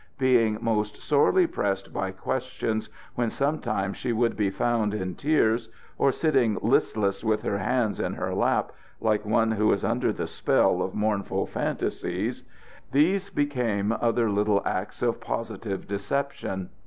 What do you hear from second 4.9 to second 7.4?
in tears or sitting listless